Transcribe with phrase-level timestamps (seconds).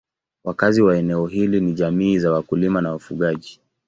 [0.43, 3.59] Wakazi wa eneo hili ni jamii za wakulima na wafugaji.